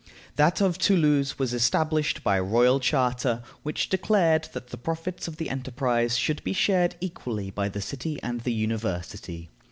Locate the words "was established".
1.37-2.23